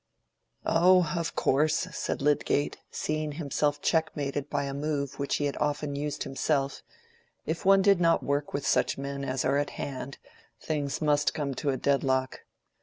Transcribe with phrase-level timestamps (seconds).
[0.65, 5.95] "Oh, of course," said Lydgate, seeing himself checkmated by a move which he had often
[5.95, 6.81] used himself,
[7.45, 10.17] "if one did not work with such men as are at hand,
[10.59, 12.39] things must come to a dead lock.